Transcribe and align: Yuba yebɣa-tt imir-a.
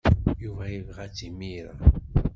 Yuba 0.43 0.63
yebɣa-tt 0.73 1.23
imir-a. 1.27 1.73